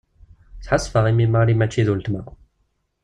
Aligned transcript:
Sḥassfeɣ 0.65 1.05
imi 1.11 1.25
Mary 1.33 1.55
mačči 1.55 1.81
d 1.87 1.87
uletma. 1.93 2.21